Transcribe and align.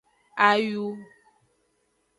Ayu. 0.47 0.83